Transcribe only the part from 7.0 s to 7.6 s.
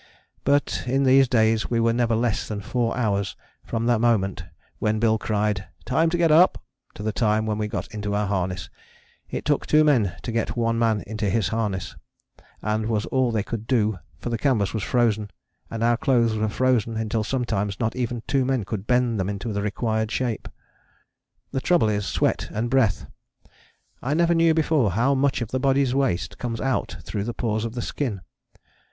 the time when